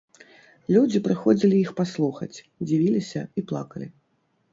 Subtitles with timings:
[0.77, 2.37] Людзі прыходзілі іх паслухаць,
[2.69, 3.87] дзівіліся і плакалі.